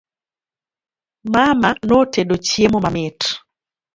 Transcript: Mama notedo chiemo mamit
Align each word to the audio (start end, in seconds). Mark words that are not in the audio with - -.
Mama 1.33 1.69
notedo 1.87 2.35
chiemo 2.47 2.77
mamit 2.83 3.19